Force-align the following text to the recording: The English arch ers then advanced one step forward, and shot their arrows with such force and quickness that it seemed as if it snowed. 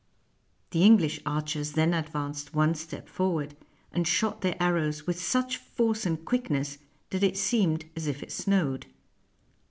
The 0.71 0.81
English 0.81 1.21
arch 1.27 1.55
ers 1.55 1.73
then 1.73 1.93
advanced 1.93 2.55
one 2.55 2.73
step 2.73 3.07
forward, 3.07 3.55
and 3.91 4.07
shot 4.07 4.41
their 4.41 4.55
arrows 4.59 5.05
with 5.05 5.21
such 5.21 5.57
force 5.57 6.07
and 6.07 6.25
quickness 6.25 6.79
that 7.11 7.21
it 7.21 7.37
seemed 7.37 7.85
as 7.95 8.07
if 8.07 8.23
it 8.23 8.31
snowed. 8.31 8.87